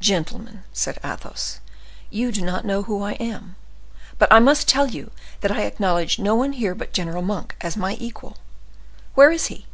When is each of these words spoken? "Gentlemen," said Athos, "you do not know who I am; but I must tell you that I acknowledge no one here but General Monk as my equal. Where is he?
"Gentlemen," 0.00 0.62
said 0.72 0.98
Athos, 1.04 1.60
"you 2.08 2.32
do 2.32 2.40
not 2.40 2.64
know 2.64 2.84
who 2.84 3.02
I 3.02 3.12
am; 3.20 3.54
but 4.18 4.32
I 4.32 4.38
must 4.38 4.66
tell 4.66 4.88
you 4.88 5.10
that 5.42 5.50
I 5.52 5.64
acknowledge 5.64 6.18
no 6.18 6.34
one 6.34 6.54
here 6.54 6.74
but 6.74 6.94
General 6.94 7.20
Monk 7.20 7.54
as 7.60 7.76
my 7.76 7.94
equal. 8.00 8.38
Where 9.12 9.30
is 9.30 9.48
he? 9.48 9.66